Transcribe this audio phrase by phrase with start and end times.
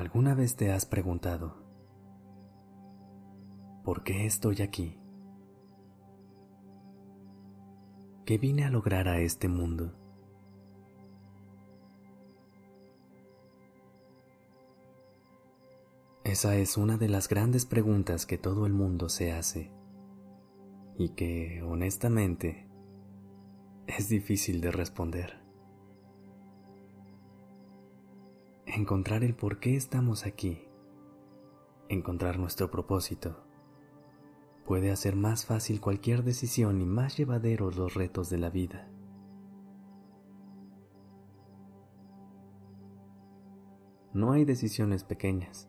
[0.00, 1.62] ¿Alguna vez te has preguntado,
[3.84, 4.98] ¿por qué estoy aquí?
[8.24, 9.92] ¿Qué vine a lograr a este mundo?
[16.24, 19.70] Esa es una de las grandes preguntas que todo el mundo se hace
[20.96, 22.70] y que, honestamente,
[23.86, 25.39] es difícil de responder.
[28.72, 30.68] Encontrar el por qué estamos aquí,
[31.88, 33.44] encontrar nuestro propósito,
[34.64, 38.88] puede hacer más fácil cualquier decisión y más llevaderos los retos de la vida.
[44.12, 45.68] No hay decisiones pequeñas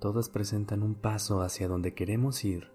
[0.00, 2.72] todas presentan un paso hacia donde queremos ir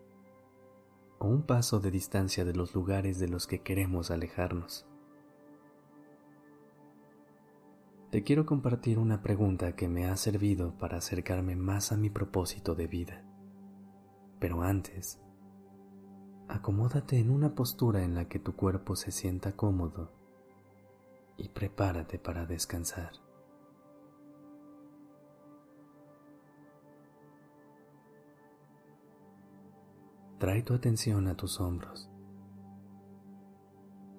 [1.18, 4.86] o un paso de distancia de los lugares de los que queremos alejarnos.
[8.16, 12.74] Te quiero compartir una pregunta que me ha servido para acercarme más a mi propósito
[12.74, 13.26] de vida.
[14.40, 15.20] Pero antes,
[16.48, 20.14] acomódate en una postura en la que tu cuerpo se sienta cómodo
[21.36, 23.12] y prepárate para descansar.
[30.40, 32.10] Trae tu atención a tus hombros.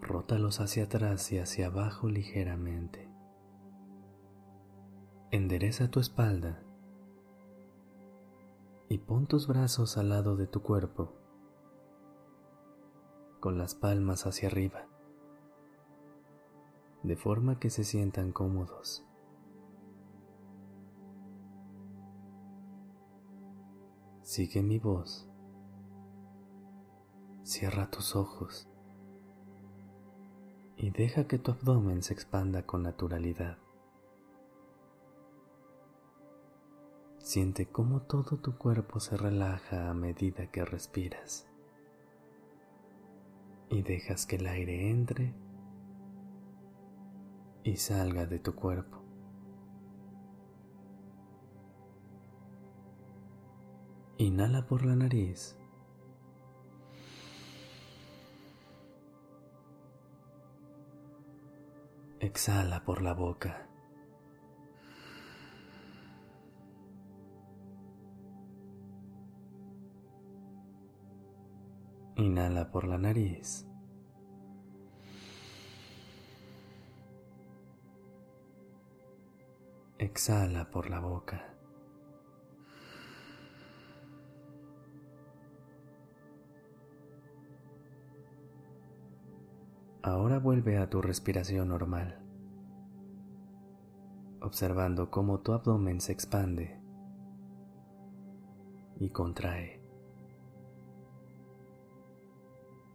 [0.03, 3.16] Rótalos hacia atrás y hacia abajo ligeramente.
[5.33, 6.63] Endereza tu espalda
[8.89, 11.13] y pon tus brazos al lado de tu cuerpo,
[13.41, 14.87] con las palmas hacia arriba,
[17.03, 19.05] de forma que se sientan cómodos.
[24.23, 25.29] Sigue mi voz
[27.47, 28.69] Cierra tus ojos
[30.77, 33.59] y deja que tu abdomen se expanda con naturalidad.
[37.27, 41.49] Siente cómo todo tu cuerpo se relaja a medida que respiras
[43.69, 45.35] y dejas que el aire entre
[47.65, 49.03] y salga de tu cuerpo.
[54.19, 55.59] Inhala por la nariz
[62.21, 63.67] Exhala por la boca.
[72.17, 73.67] Inhala por la nariz.
[79.99, 81.57] Exhala por la boca.
[90.03, 92.19] Ahora vuelve a tu respiración normal,
[94.41, 96.81] observando cómo tu abdomen se expande
[99.01, 99.86] y contrae.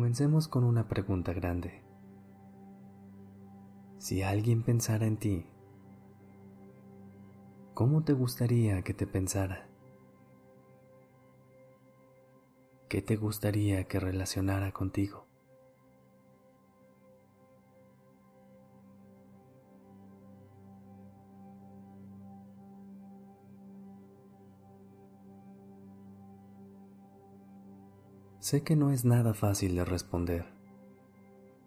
[0.00, 1.82] Comencemos con una pregunta grande.
[3.98, 5.44] Si alguien pensara en ti,
[7.74, 9.68] ¿cómo te gustaría que te pensara?
[12.88, 15.26] ¿Qué te gustaría que relacionara contigo?
[28.40, 30.46] Sé que no es nada fácil de responder,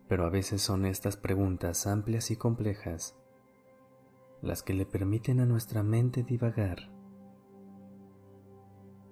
[0.07, 3.15] pero a veces son estas preguntas amplias y complejas
[4.41, 6.89] las que le permiten a nuestra mente divagar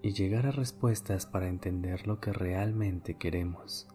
[0.02, 3.88] y llegar a respuestas para entender lo que realmente queremos.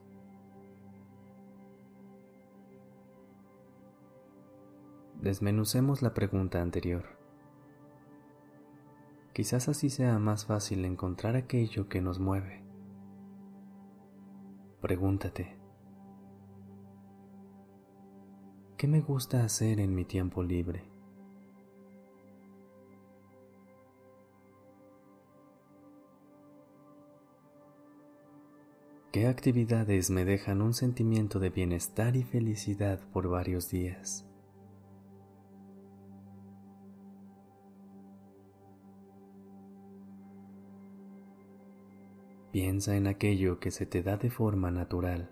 [5.21, 7.19] Desmenucemos la pregunta anterior.
[9.33, 12.66] Quizás así sea más fácil encontrar aquello que nos mueve.
[14.87, 15.59] Pregúntate,
[18.77, 20.85] ¿qué me gusta hacer en mi tiempo libre?
[29.11, 34.26] ¿Qué actividades me dejan un sentimiento de bienestar y felicidad por varios días?
[42.57, 45.31] Piensa en aquello que se te da de forma natural,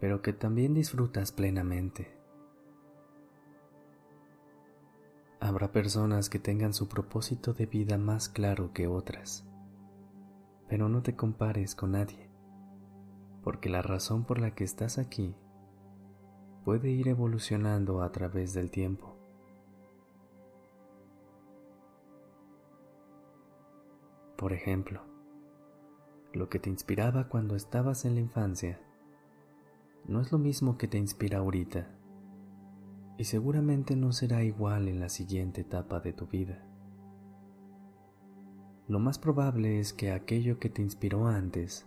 [0.00, 2.18] pero que también disfrutas plenamente.
[5.38, 9.46] Habrá personas que tengan su propósito de vida más claro que otras,
[10.68, 12.28] pero no te compares con nadie,
[13.44, 15.36] porque la razón por la que estás aquí
[16.64, 19.16] puede ir evolucionando a través del tiempo.
[24.36, 25.11] Por ejemplo,
[26.34, 28.80] lo que te inspiraba cuando estabas en la infancia
[30.06, 31.88] no es lo mismo que te inspira ahorita
[33.18, 36.66] y seguramente no será igual en la siguiente etapa de tu vida.
[38.88, 41.86] Lo más probable es que aquello que te inspiró antes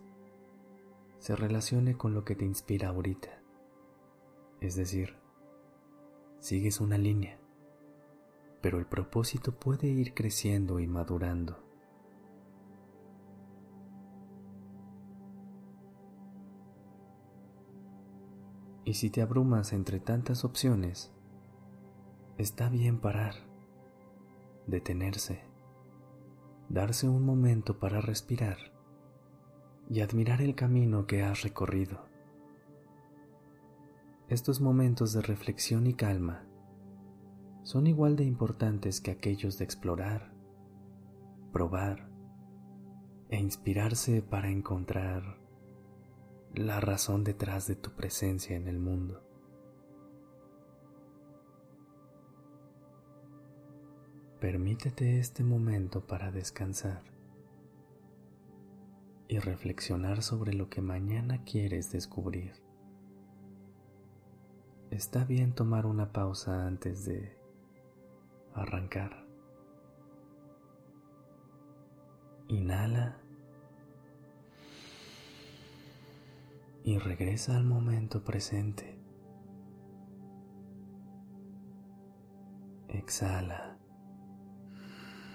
[1.20, 3.30] se relacione con lo que te inspira ahorita.
[4.62, 5.16] Es decir,
[6.40, 7.38] sigues una línea,
[8.62, 11.65] pero el propósito puede ir creciendo y madurando.
[18.86, 21.12] Y si te abrumas entre tantas opciones,
[22.38, 23.34] está bien parar,
[24.68, 25.42] detenerse,
[26.70, 28.58] darse un momento para respirar
[29.90, 32.06] y admirar el camino que has recorrido.
[34.30, 36.46] Estos momentos de reflexión y calma
[37.64, 40.32] son igual de importantes que aquellos de explorar,
[41.52, 42.08] probar
[43.30, 45.45] e inspirarse para encontrar
[46.60, 49.22] la razón detrás de tu presencia en el mundo.
[54.40, 57.04] Permítete este momento para descansar
[59.28, 62.54] y reflexionar sobre lo que mañana quieres descubrir.
[64.92, 67.36] Está bien tomar una pausa antes de
[68.54, 69.26] arrancar.
[72.48, 73.25] Inhala
[76.86, 79.02] y regresa al momento presente.
[82.90, 83.80] Exhala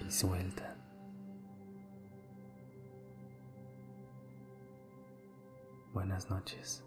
[0.07, 0.77] y suelta.
[5.93, 6.85] Buenas noches.